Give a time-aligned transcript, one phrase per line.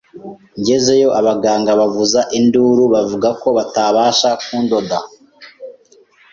[0.59, 4.97] njyezeyo abaganga bavuza induru bavuga ko batabasha kundoda